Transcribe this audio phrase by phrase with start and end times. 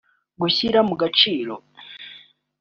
[0.41, 1.55] gushyira mu gaciro